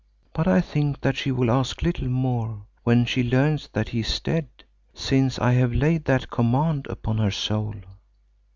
[0.33, 4.19] But I think that she will ask little more when she learns that he is
[4.19, 4.47] dead,
[4.95, 7.75] since I have laid that command upon her soul."